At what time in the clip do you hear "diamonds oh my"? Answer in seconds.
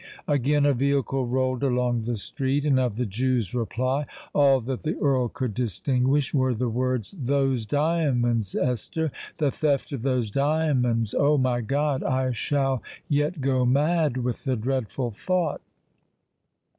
10.31-11.61